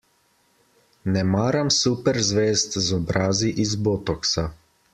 Ne 1.15 1.23
maram 1.33 1.69
super 1.75 2.19
zvezd 2.29 2.81
z 2.89 2.97
obrazi 3.01 3.53
iz 3.67 3.77
botoksa. 3.89 4.51